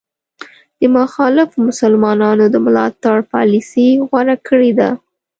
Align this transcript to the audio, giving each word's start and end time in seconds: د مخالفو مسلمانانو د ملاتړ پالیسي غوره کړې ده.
د 0.79 0.81
مخالفو 0.97 1.57
مسلمانانو 1.69 2.45
د 2.53 2.55
ملاتړ 2.65 3.17
پالیسي 3.33 3.87
غوره 4.07 4.37
کړې 4.47 4.71
ده. 4.79 4.89